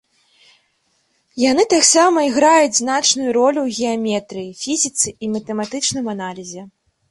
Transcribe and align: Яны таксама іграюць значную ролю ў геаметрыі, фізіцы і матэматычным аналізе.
Яны 1.41 1.65
таксама 1.73 2.17
іграюць 2.29 2.73
значную 2.81 3.29
ролю 3.39 3.59
ў 3.67 3.77
геаметрыі, 3.77 4.49
фізіцы 4.65 5.09
і 5.27 5.33
матэматычным 5.37 6.05
аналізе. 6.19 6.61